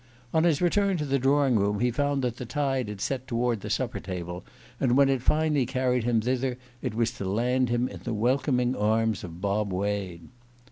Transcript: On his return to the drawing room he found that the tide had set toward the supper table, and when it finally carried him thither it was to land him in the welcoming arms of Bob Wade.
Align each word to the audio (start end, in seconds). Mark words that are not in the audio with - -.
On 0.33 0.45
his 0.45 0.63
return 0.63 0.97
to 0.97 1.05
the 1.05 1.19
drawing 1.19 1.57
room 1.57 1.79
he 1.79 1.91
found 1.91 2.23
that 2.23 2.37
the 2.37 2.45
tide 2.47 2.89
had 2.89 2.99
set 2.99 3.27
toward 3.27 3.61
the 3.61 3.69
supper 3.69 3.99
table, 3.99 4.43
and 4.79 4.97
when 4.97 5.09
it 5.09 5.21
finally 5.21 5.67
carried 5.67 6.05
him 6.05 6.21
thither 6.21 6.57
it 6.81 6.95
was 6.95 7.11
to 7.11 7.29
land 7.29 7.69
him 7.69 7.87
in 7.87 7.99
the 8.03 8.13
welcoming 8.15 8.75
arms 8.75 9.23
of 9.23 9.41
Bob 9.41 9.71
Wade. 9.71 10.27